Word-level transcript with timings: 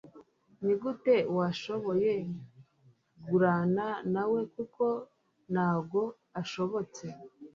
Nigute 0.63 1.15
washoboye 1.35 2.11
gurana 3.27 3.87
nawe 4.13 4.39
kuko 4.53 4.85
nago 5.53 6.03
ashobotse 6.41 7.05